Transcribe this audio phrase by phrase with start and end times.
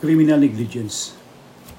[0.00, 1.12] Criminal negligence.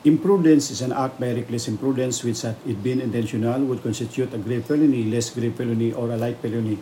[0.06, 4.38] Imprudence is an act by reckless imprudence which had it been intentional would constitute a
[4.38, 6.78] grave felony, less grave felony, or a light felony.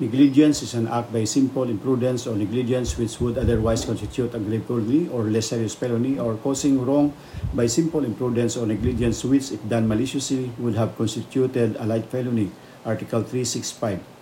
[0.00, 4.64] Negligence is an act by simple imprudence or negligence which would otherwise constitute a grave
[4.64, 7.12] felony or less serious felony or causing wrong
[7.52, 12.50] by simple imprudence or negligence which if done maliciously would have constituted a light felony.
[12.86, 14.17] Article 365.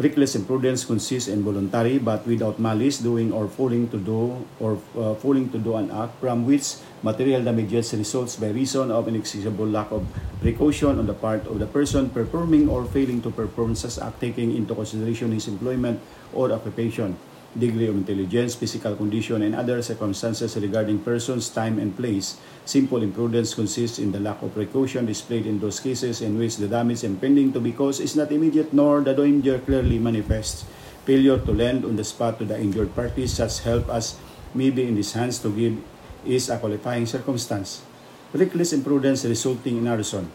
[0.00, 5.12] Reckless imprudence consists in voluntary but without malice doing or failing to do or uh,
[5.20, 9.92] failing to do an act from which material damages results by reason of inexcusable lack
[9.92, 10.00] of
[10.40, 14.56] precaution on the part of the person performing or failing to perform such act taking
[14.56, 16.00] into consideration his employment
[16.32, 17.12] or occupation
[17.58, 22.38] degree of intelligence, physical condition, and other circumstances regarding persons, time, and place.
[22.64, 26.68] Simple imprudence consists in the lack of precaution displayed in those cases in which the
[26.68, 30.64] damage impending to be caused is not immediate nor the danger clearly manifests.
[31.04, 34.16] Failure to lend on the spot to the injured party such help as
[34.54, 35.78] may be in his hands to give
[36.24, 37.82] is a qualifying circumstance.
[38.32, 40.30] Reckless imprudence resulting in arson.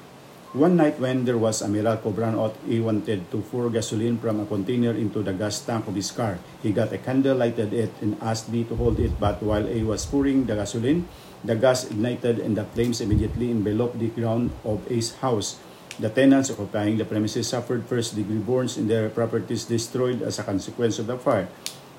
[0.54, 4.46] One night when there was a miracle brownout, he wanted to pour gasoline from a
[4.46, 6.40] container into the gas tank of his car.
[6.62, 9.20] He got a candle, lighted it, and asked me to hold it.
[9.20, 11.08] But while he was pouring the gasoline,
[11.44, 15.60] the gas ignited and the flames immediately enveloped the ground of his house.
[16.00, 21.00] The tenants occupying the premises suffered first-degree burns and their properties destroyed as a consequence
[21.00, 21.48] of the fire.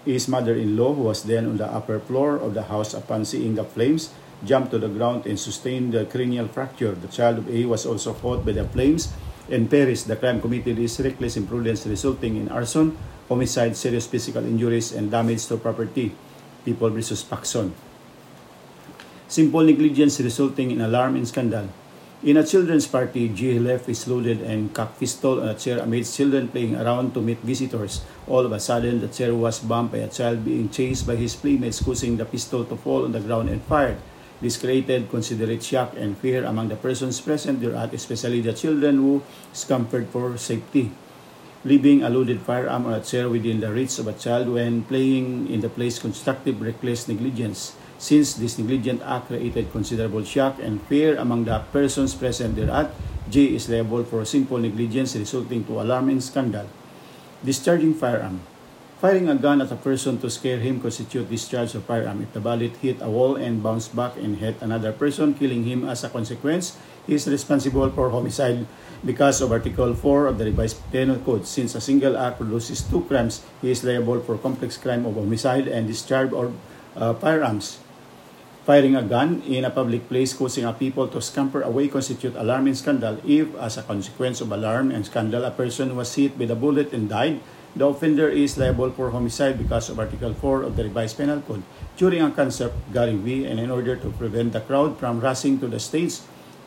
[0.05, 3.65] His mother-in-law, who was then on the upper floor of the house upon seeing the
[3.65, 4.13] flames,
[4.45, 6.93] jumped to the ground and sustained a cranial fracture.
[6.93, 9.13] The child of A was also caught by the flames
[9.51, 10.09] and perished.
[10.09, 12.97] The crime committed is reckless imprudence resulting in arson,
[13.29, 16.15] homicide, serious physical injuries, and damage to property.
[16.65, 17.73] People versus Paxson.
[19.29, 21.69] Simple negligence resulting in alarm and scandal.
[22.23, 26.17] In a children's party, G left his loaded and cocked pistol on a chair amidst
[26.17, 28.03] children playing around to meet visitors.
[28.27, 31.37] All of a sudden, the chair was bumped by a child being chased by his
[31.37, 33.99] playmates, causing the pistol to fall on the ground and fired.
[34.41, 39.23] This created considerate shock and fear among the persons present thereat, especially the children who
[39.53, 40.93] scampered for safety.
[41.65, 45.49] Leaving a loaded firearm or a chair within the reach of a child when playing
[45.49, 47.75] in the place constructive reckless negligence.
[47.99, 52.93] Since this negligent act created considerable shock and fear among the persons present thereat,
[53.33, 56.69] J is liable for simple negligence resulting to alarm and scandal.
[57.43, 58.41] Discharging firearm.
[58.97, 62.23] Firing a gun at a person to scare him constitute discharge of firearm.
[62.23, 65.85] If the bullet hit a wall and bounced back and hit another person, killing him
[65.85, 68.65] as a consequence, he is responsible for homicide
[69.05, 71.47] because of Article 4 of the Revised Penal Code.
[71.47, 75.69] Since a single act produces two crimes, he is liable for complex crime of homicide
[75.69, 76.57] and discharge of
[76.97, 77.79] uh, firearms.
[78.65, 82.67] Firing a gun in a public place causing a people to scamper away constitute alarm
[82.67, 86.51] and scandal if, as a consequence of alarm and scandal, a person was hit with
[86.51, 87.39] a bullet and died,
[87.77, 91.63] the offender is liable for homicide because of Article 4 of the Revised Penal Code.
[91.97, 95.79] During a concert V, and in order to prevent the crowd from rushing to the
[95.79, 96.21] stage,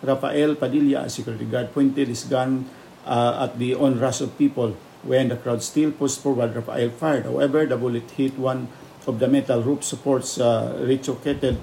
[0.04, 2.70] Rafael Padilla, a security guard, pointed his gun
[3.06, 4.78] uh, at the onrush of people.
[5.02, 7.26] When the crowd still pushed forward, Rafael fired.
[7.26, 8.68] However, the bullet hit one
[9.08, 11.58] of the metal roof supports, uh, retrocted,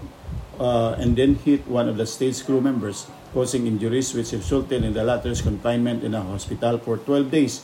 [0.59, 4.93] uh, and then hit one of the stage crew members, causing injuries which resulted in
[4.93, 7.63] the latter's confinement in a hospital for 12 days.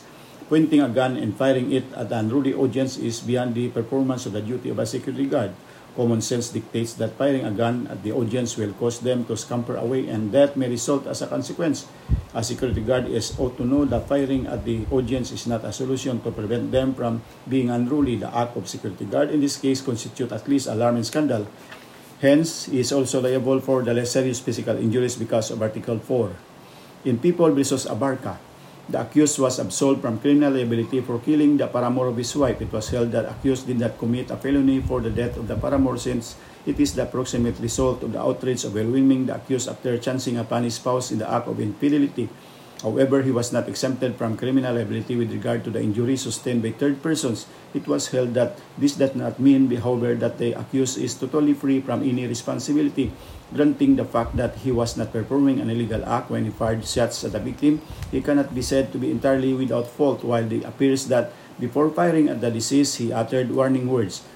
[0.49, 4.33] Pointing a gun and firing it at an unruly audience is beyond the performance of
[4.33, 5.55] the duty of a security guard.
[5.95, 9.77] Common sense dictates that firing a gun at the audience will cause them to scamper
[9.77, 11.85] away and that may result as a consequence.
[12.33, 15.71] A security guard is ought to know that firing at the audience is not a
[15.71, 18.17] solution to prevent them from being unruly.
[18.17, 21.47] The act of security guard in this case constitute at least alarm and scandal.
[22.19, 26.35] Hence, he is also liable for the serious physical injuries because of Article 4.
[27.05, 28.39] In People versus Abarca,
[28.89, 32.59] The accused was absolved from criminal liability for killing the paramour of his wife.
[32.59, 35.55] It was held that accused did not commit a felony for the death of the
[35.55, 36.35] paramour since
[36.65, 40.75] it is the approximate result of the outrage overwhelming the accused after chancing upon his
[40.75, 42.27] spouse in the act of infidelity.
[42.83, 46.75] However, he was not exempted from criminal liability with regard to the injury sustained by
[46.75, 47.47] third persons.
[47.73, 51.79] It was held that this does not mean, however, that the accused is totally free
[51.79, 53.15] from any responsibility.
[53.55, 57.23] Granting the fact that he was not performing an illegal act when he fired shots
[57.23, 57.79] at the victim,
[58.11, 62.27] he cannot be said to be entirely without fault, while it appears that before firing
[62.27, 64.27] at the deceased, he uttered warning words.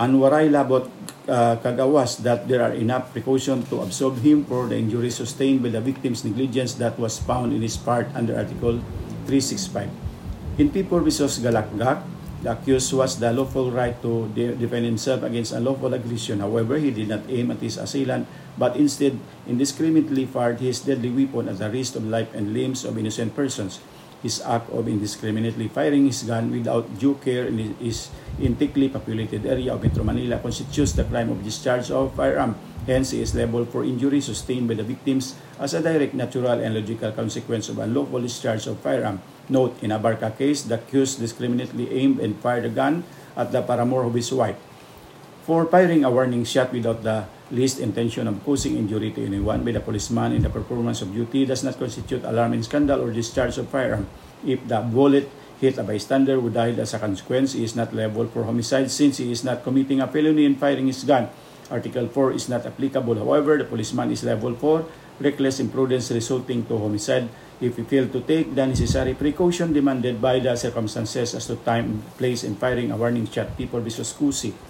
[0.00, 0.88] Anwaray labot
[1.28, 5.68] uh, kagawas that there are enough precaution to absolve him for the injury sustained by
[5.68, 8.80] the victim's negligence that was found in his part under Article
[9.28, 9.92] 365.
[10.56, 11.44] In People vs.
[11.44, 12.00] Galakgak,
[12.40, 16.40] the accused was the lawful right to de- defend himself against unlawful aggression.
[16.40, 18.24] However, he did not aim at his assailant,
[18.56, 22.96] but instead indiscriminately fired his deadly weapon at the risk of life and limbs of
[22.96, 23.84] innocent persons.
[24.22, 29.44] His act of indiscriminately firing his gun without due care in his in thickly populated
[29.44, 32.56] area of Metro Manila constitutes the crime of discharge of firearm.
[32.86, 36.74] Hence, he is liable for injury sustained by the victims as a direct, natural, and
[36.74, 39.20] logical consequence of unlawful discharge of firearm.
[39.48, 43.04] Note, in a Barca case, the accused discriminately aimed and fired a gun
[43.36, 44.56] at the paramour of his wife.
[45.50, 49.74] For firing a warning shot without the least intention of causing injury to anyone by
[49.74, 53.66] the policeman in the performance of duty does not constitute alarming scandal or discharge of
[53.66, 54.06] firearm.
[54.46, 55.26] If the bullet
[55.58, 59.18] hit a bystander who died as a consequence, he is not liable for homicide since
[59.18, 61.26] he is not committing a felony in firing his gun.
[61.66, 63.18] Article 4 is not applicable.
[63.18, 64.86] However, the policeman is liable for
[65.18, 67.26] reckless imprudence resulting to homicide
[67.60, 72.06] if he failed to take the necessary precaution demanded by the circumstances as to time,
[72.22, 73.58] place, and firing a warning shot.
[73.58, 74.14] People vs.
[74.14, 74.69] Kusi.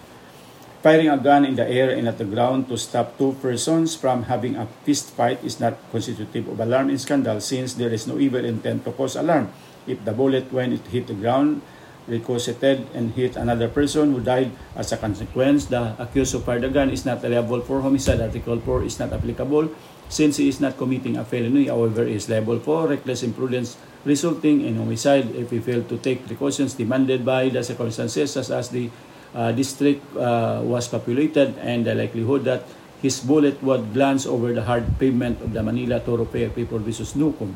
[0.81, 4.33] Firing a gun in the air and at the ground to stop two persons from
[4.33, 8.17] having a fist fight is not constitutive of alarm in scandal since there is no
[8.17, 9.53] evil intent to cause alarm.
[9.87, 11.61] If the bullet, when it hit the ground,
[12.09, 16.73] ricocheted and hit another person who died as a consequence, the accused who fired the
[16.73, 18.25] gun is not liable for homicide.
[18.25, 19.69] Article 4 is not applicable
[20.09, 21.69] since he is not committing a felony.
[21.69, 23.77] However, is liable for reckless imprudence
[24.09, 28.71] resulting in homicide if he failed to take precautions demanded by the circumstances such as
[28.71, 28.89] the
[29.35, 32.65] uh, district uh, was populated and the likelihood that
[33.03, 37.15] his bullet would glance over the hard pavement of the Manila Thoroughfare People vs.
[37.15, 37.55] Nukum.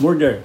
[0.00, 0.42] Murder.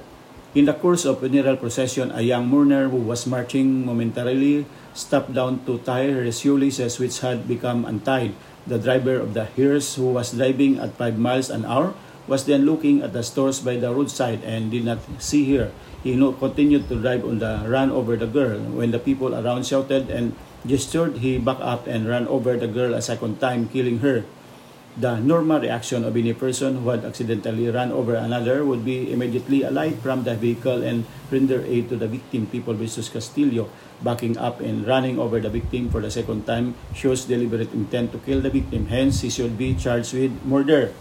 [0.55, 5.61] In the course of funeral procession, a young mourner who was marching momentarily stopped down
[5.65, 8.33] to tie her shoelaces which had become untied.
[8.65, 11.93] The driver of the hearse who was driving at 5 miles an hour
[12.27, 15.71] was then looking at the stores by the roadside and did not see her.
[16.03, 18.59] He continued to drive on the run over the girl.
[18.59, 20.35] When the people around shouted and
[20.65, 24.23] gestured, he backed up and ran over the girl a second time, killing her.
[24.99, 29.63] The normal reaction of any person who had accidentally run over another would be immediately
[29.63, 32.47] alight from the vehicle and render aid to the victim.
[32.47, 33.69] People versus Castillo,
[34.03, 38.17] backing up and running over the victim for the second time shows deliberate intent to
[38.19, 38.87] kill the victim.
[38.87, 40.91] Hence, he should be charged with murder.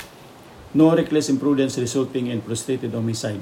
[0.74, 3.40] No reckless imprudence resulting in frustrated homicide.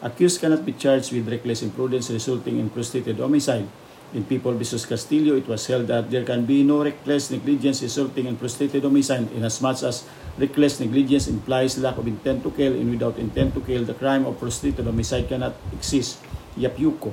[0.00, 3.66] Accused cannot be charged with reckless imprudence resulting in prostrated homicide.
[4.14, 4.86] In People vs.
[4.86, 9.28] Castillo, it was held that there can be no reckless negligence resulting in prostrated homicide
[9.34, 10.06] inasmuch as
[10.38, 14.24] reckless negligence implies lack of intent to kill and without intent to kill, the crime
[14.24, 16.22] of prostrated homicide cannot exist.
[16.56, 17.12] Yapyuko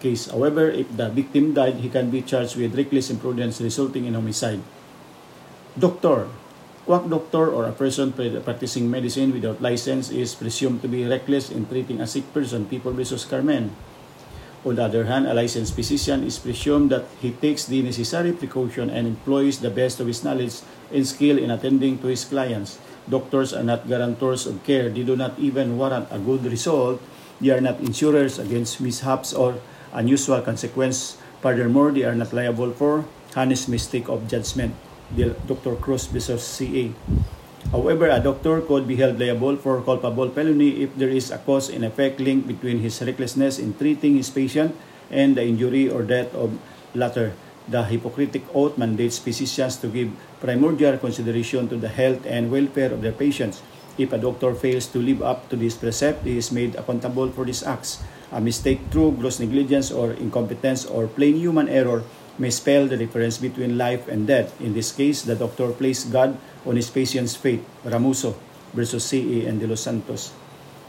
[0.00, 0.32] case.
[0.32, 4.64] However, if the victim died, he can be charged with reckless imprudence resulting in homicide.
[5.78, 6.26] Doctor,
[6.90, 8.10] quack doctor or a person
[8.42, 12.90] practicing medicine without license is presumed to be reckless in treating a sick person, people
[12.90, 13.70] versus Carmen.
[14.66, 18.90] On the other hand, a licensed physician is presumed that he takes the necessary precaution
[18.90, 22.82] and employs the best of his knowledge and skill in attending to his clients.
[23.06, 24.90] Doctors are not guarantors of care.
[24.90, 26.98] They do not even warrant a good result.
[27.38, 29.62] They are not insurers against mishaps or
[29.94, 31.22] unusual consequence.
[31.38, 33.06] Furthermore, they are not liable for
[33.38, 34.74] honest mistake of judgment.
[35.16, 35.76] Dr.
[35.76, 36.92] Cruz versus CA.
[37.72, 41.68] However, a doctor could be held liable for culpable felony if there is a cause
[41.68, 44.74] and effect link between his recklessness in treating his patient
[45.10, 46.56] and the injury or death of
[46.94, 47.34] latter.
[47.68, 50.10] The Hippocratic Oath mandates physicians to give
[50.40, 53.62] primordial consideration to the health and welfare of their patients.
[53.98, 57.44] If a doctor fails to live up to this precept, he is made accountable for
[57.44, 58.02] these acts.
[58.32, 62.02] A mistake through gross negligence or incompetence or plain human error
[62.40, 64.56] may spell the difference between life and death.
[64.60, 68.34] In this case, the doctor placed God on his patient's fate, Ramuso
[68.72, 69.44] versus C.E.
[69.44, 70.32] and De Los Santos.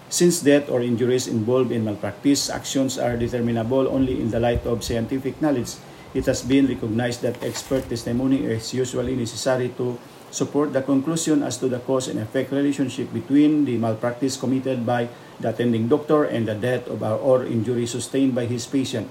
[0.08, 4.84] Since death or injuries involved in malpractice, actions are determinable only in the light of
[4.84, 5.75] scientific knowledge.
[6.13, 10.00] It has been recognized that expert testimony is usually necessary to
[10.31, 15.08] support the conclusion as to the cause and effect relationship between the malpractice committed by
[15.39, 19.08] the attending doctor and the death of or injury sustained by his patient.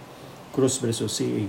[0.52, 1.48] Cruz versus CA.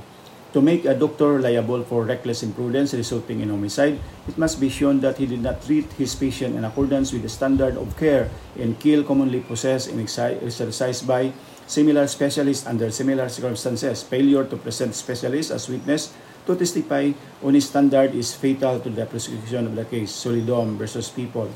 [0.52, 3.96] To make a doctor liable for reckless imprudence resulting in homicide,
[4.28, 7.32] it must be shown that he did not treat his patient in accordance with the
[7.32, 8.28] standard of care
[8.60, 11.32] and kill commonly possessed and exercised by
[11.68, 14.04] similar specialists under similar circumstances.
[14.04, 16.12] Failure to present specialists as witness
[16.46, 20.12] to testify on his standard is fatal to the prosecution of the case.
[20.12, 21.48] Solidom versus People.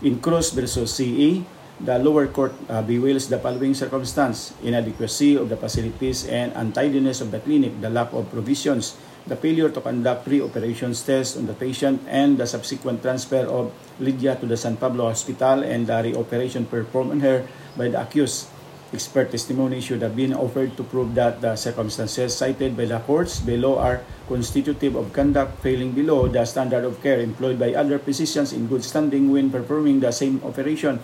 [0.00, 1.44] In Cruz versus CE,
[1.80, 7.30] the lower court uh, bewails the following circumstance inadequacy of the facilities and untidiness of
[7.30, 8.96] the clinic, the lack of provisions,
[9.26, 13.72] the failure to conduct pre operations tests on the patient, and the subsequent transfer of
[13.98, 18.48] Lydia to the San Pablo Hospital and the reoperation performed on her by the accused.
[18.92, 23.38] Expert testimony should have been offered to prove that the circumstances cited by the courts
[23.38, 28.52] below are constitutive of conduct failing below the standard of care employed by other physicians
[28.52, 30.98] in good standing when performing the same operation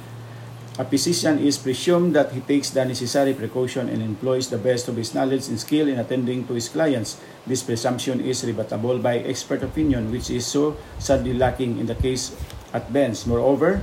[0.76, 5.00] A physician is presumed that he takes the necessary precaution and employs the best of
[5.00, 7.16] his knowledge and skill in attending to his clients.
[7.48, 12.36] This presumption is rebuttable by expert opinion, which is so sadly lacking in the case
[12.76, 13.24] at bench.
[13.24, 13.80] Moreover,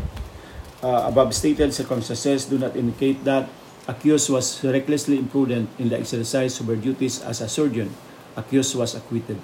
[0.86, 3.50] uh, above stated circumstances do not indicate that
[3.90, 7.90] accused was recklessly imprudent in the exercise of her duties as a surgeon.
[8.38, 9.42] Accused was acquitted.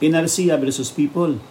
[0.00, 1.42] In Arcia versus People,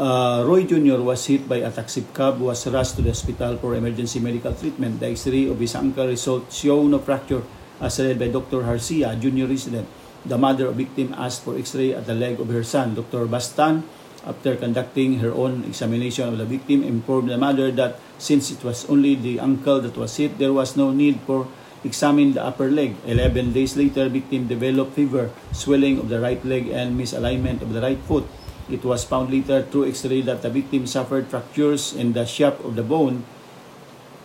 [0.00, 1.04] uh, Roy Jr.
[1.04, 4.98] was hit by a taxi cab was rushed to the hospital for emergency medical treatment.
[4.98, 7.44] The X-ray of his ankle results show no fracture
[7.80, 8.64] as read by Dr.
[8.64, 9.86] Harcia, junior resident.
[10.24, 12.96] The mother of victim asked for X-ray at the leg of her son.
[12.96, 13.28] Dr.
[13.28, 13.84] Bastan,
[14.24, 18.88] after conducting her own examination of the victim, informed the mother that since it was
[18.88, 21.48] only the ankle that was hit, there was no need for
[21.84, 22.96] examine the upper leg.
[23.06, 27.80] 11 days later, victim developed fever, swelling of the right leg, and misalignment of the
[27.80, 28.28] right foot.
[28.70, 32.76] It was found later through x-ray that the victim suffered fractures in the shaft of
[32.76, 33.26] the bone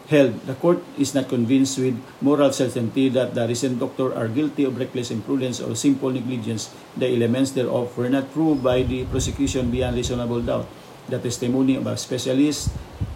[0.08, 0.38] held.
[0.46, 4.78] The court is not convinced with moral certainty that the recent doctor are guilty of
[4.78, 6.70] reckless imprudence or simple negligence.
[6.98, 10.70] The elements thereof were not proved by the prosecution beyond reasonable doubt.
[11.10, 12.74] The testimony of a specialist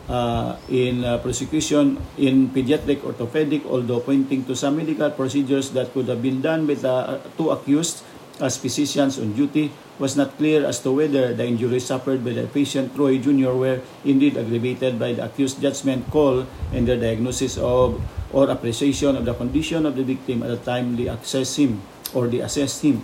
[0.09, 6.07] uh, in uh, prosecution in pediatric orthopedic, although pointing to some medical procedures that could
[6.09, 8.03] have been done by the uh, two accused
[8.41, 12.48] as physicians on duty, was not clear as to whether the injuries suffered by the
[12.48, 13.51] patient Troy Jr.
[13.51, 18.00] were indeed aggravated by the accused judgment call and their diagnosis of
[18.31, 21.81] or appreciation of the condition of the victim at the time they access him
[22.13, 23.03] or they assessed him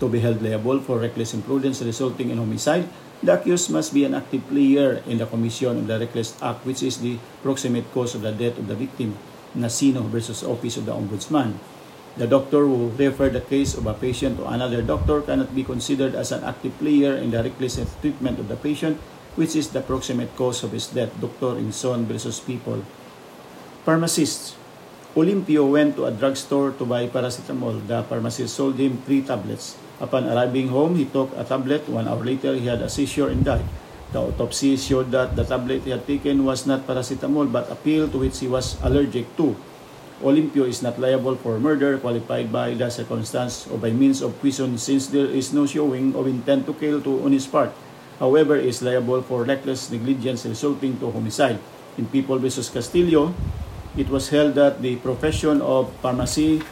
[0.00, 2.88] to be held liable for reckless imprudence resulting in homicide.
[3.22, 6.82] The accused must be an active player in the commission of the reckless act which
[6.82, 9.14] is the proximate cause of the death of the victim.
[9.54, 11.54] Nasino versus Office of the Ombudsman.
[12.12, 16.12] The doctor who refer the case of a patient to another doctor cannot be considered
[16.12, 19.00] as an active player in the reckless treatment of the patient,
[19.34, 21.08] which is the proximate cause of his death.
[21.16, 21.56] Dr.
[21.56, 22.84] Inson versus People.
[23.88, 24.60] Pharmacist.
[25.16, 27.80] Olympio went to a drugstore to buy paracetamol.
[27.88, 29.80] The pharmacist sold him three tablets.
[30.00, 31.88] Upon arriving home, he took a tablet.
[31.88, 33.64] One hour later, he had a seizure and died.
[34.12, 38.08] The autopsy showed that the tablet he had taken was not paracetamol but a pill
[38.12, 39.56] to which he was allergic to.
[40.20, 44.76] Olympio is not liable for murder qualified by the circumstance or by means of poison
[44.76, 47.72] since there is no showing of intent to kill to on his part.
[48.20, 51.58] However, is liable for reckless negligence resulting to homicide.
[51.98, 52.70] In People vs.
[52.70, 53.34] Castillo,
[53.96, 56.62] it was held that the profession of pharmacy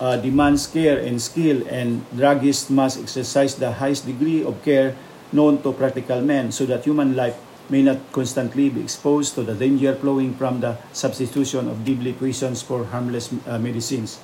[0.00, 4.96] uh, demands care and skill and druggists must exercise the highest degree of care
[5.32, 7.36] known to practical men so that human life
[7.70, 12.62] may not constantly be exposed to the danger flowing from the substitution of deadly poisons
[12.62, 14.20] for harmless uh, medicines.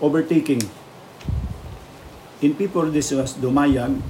[0.00, 0.62] Overtaking.
[2.42, 4.02] In people, this was Dumayag,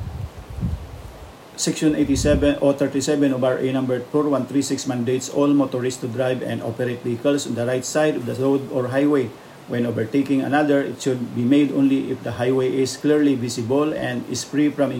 [1.54, 6.98] Section 87 or 37 of RA number 4136 mandates all motorists to drive and operate
[7.06, 9.30] vehicles on the right side of the road or highway.
[9.70, 14.26] When overtaking another, it should be made only if the highway is clearly visible and
[14.28, 14.90] is free from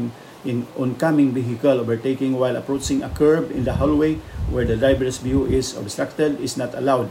[0.45, 5.45] in oncoming vehicle overtaking while approaching a curb in the hallway where the driver's view
[5.47, 7.11] is obstructed is not allowed.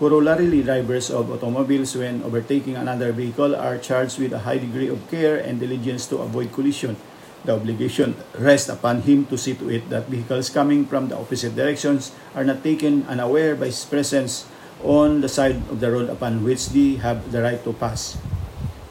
[0.00, 4.96] Corollarily, drivers of automobiles when overtaking another vehicle are charged with a high degree of
[5.12, 6.96] care and diligence to avoid collision.
[7.44, 11.56] The obligation rests upon him to see to it that vehicles coming from the opposite
[11.56, 14.48] directions are not taken unaware by his presence
[14.84, 18.16] on the side of the road upon which they have the right to pass.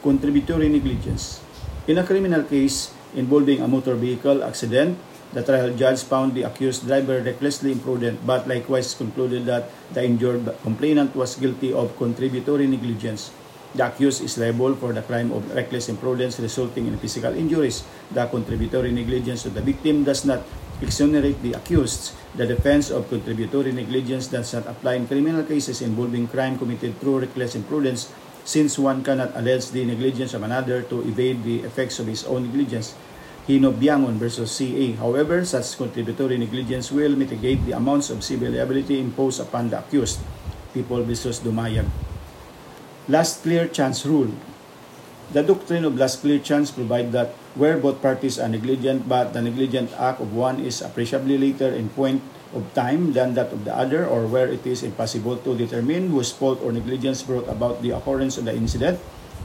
[0.02, 1.42] Contributory negligence.
[1.90, 4.98] In a criminal case, involving a motor vehicle accident.
[5.34, 10.50] The trial judge found the accused driver recklessly imprudent but likewise concluded that the injured
[10.64, 13.30] complainant was guilty of contributory negligence.
[13.76, 17.86] The accused is liable for the crime of reckless imprudence resulting in physical injuries.
[18.10, 20.42] The contributory negligence of the victim does not
[20.82, 22.18] exonerate the accused.
[22.34, 27.20] The defense of contributory negligence does not apply in criminal cases involving crime committed through
[27.30, 28.10] reckless imprudence
[28.50, 32.50] since one cannot allege the negligence of another to evade the effects of his own
[32.50, 32.98] negligence.
[33.46, 34.98] Hinobiangon versus CA.
[34.98, 40.18] However, such contributory negligence will mitigate the amounts of civil liability imposed upon the accused.
[40.74, 41.86] People versus Dumayag.
[43.06, 44.34] Last clear chance rule.
[45.30, 49.94] The doctrine of last chance provide that where both parties are negligent but the negligent
[49.94, 54.10] act of one is appreciably later in point of time than that of the other
[54.10, 58.42] or where it is impossible to determine whose fault or negligence brought about the occurrence
[58.42, 58.98] of the incident.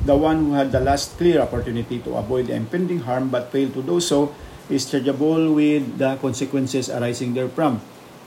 [0.09, 3.76] The one who had the last clear opportunity to avoid the impending harm but failed
[3.76, 4.33] to do so
[4.73, 7.85] is chargeable with the consequences arising therefrom.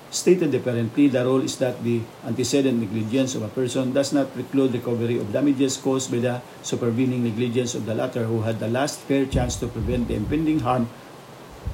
[0.10, 4.72] Stated differently, the rule is that the antecedent negligence of a person does not preclude
[4.72, 9.00] recovery of damages caused by the supervening negligence of the latter who had the last
[9.02, 10.88] fair chance to prevent the impending harm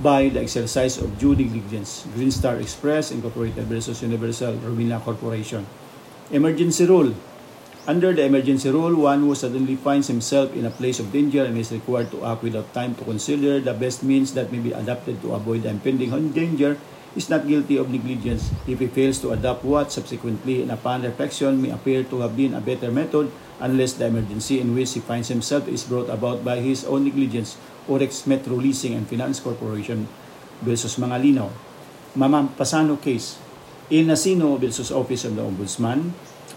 [0.02, 2.08] by the exercise of due diligence.
[2.16, 5.68] Green Star Express Incorporated versus Universal Romina Corporation.
[6.32, 7.14] Emergency rule.
[7.86, 11.58] Under the emergency rule, one who suddenly finds himself in a place of danger and
[11.58, 15.22] is required to act without time to consider the best means that may be adapted
[15.22, 16.80] to avoid the impending danger
[17.16, 21.62] is not guilty of negligence if he fails to adopt what subsequently and upon reflection
[21.62, 23.30] may appear to have been a better method
[23.62, 27.58] unless the emergency in which he finds himself is brought about by his own negligence
[27.88, 30.08] or ex Metro Leasing and Finance Corporation
[30.64, 31.52] versus mga linaw.
[32.16, 33.38] Mamam Pasano case.
[33.92, 36.16] In Nasino versus Office of the Ombudsman,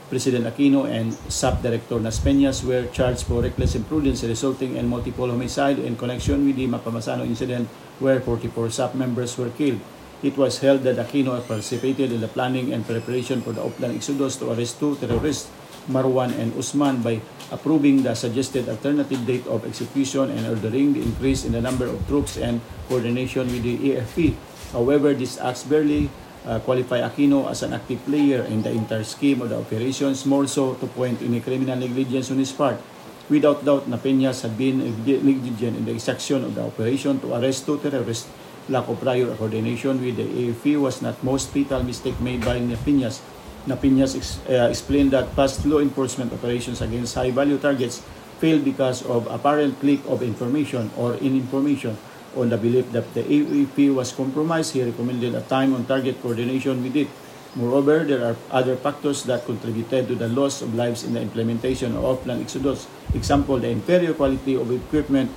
[0.08, 5.26] President Aquino and SAP Director Nas Peñas were charged for reckless imprudence resulting in multiple
[5.26, 7.66] homicide in connection with the Mapamasano incident
[7.98, 9.82] where 44 SAP members were killed.
[10.22, 14.36] It was held that Aquino participated in the planning and preparation for the Oplan Exodus
[14.40, 15.52] to arrest two terrorists,
[15.92, 17.20] Marwan and Usman, by
[17.52, 22.00] approving the suggested alternative date of execution and ordering the increase in the number of
[22.08, 24.34] troops and coordination with the AFP.
[24.72, 26.08] However, these acts barely
[26.48, 30.46] uh, qualify Aquino as an active player in the entire scheme of the operations, more
[30.46, 32.80] so to point in criminal negligence on his part.
[33.28, 37.76] Without doubt, Napeñas had been negligent in the execution of the operation to arrest two
[37.78, 38.30] terrorists.
[38.68, 43.22] Lack of prior coordination with the AFP was not most fatal mistake made by Napeñas.
[43.66, 48.02] Napeñas ex- uh, explained that past law enforcement operations against high-value targets
[48.42, 51.96] failed because of apparent leak of information or in information
[52.36, 56.82] on the belief that the AEP was compromised, he recommended a time on target coordination
[56.82, 57.08] with it.
[57.54, 61.96] Moreover, there are other factors that contributed to the loss of lives in the implementation
[61.96, 62.86] of off-plan exodus.
[63.14, 65.30] Example, the inferior quality of equipment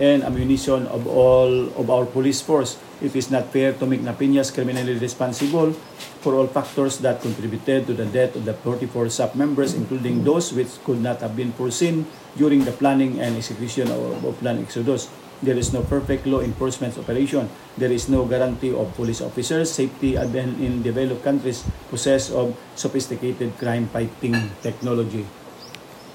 [0.00, 2.80] and ammunition of all of our police force.
[3.04, 5.76] It is not fair to make Napiñas criminally responsible
[6.24, 10.52] for all factors that contributed to the death of the 44 SAP members, including those
[10.52, 15.08] which could not have been foreseen during the planning and execution of, of Plan Exodus.
[15.40, 17.48] There is no perfect law enforcement operation.
[17.76, 23.56] There is no guarantee of police officers' safety even in developed countries possess of sophisticated
[23.56, 25.24] crime fighting technology.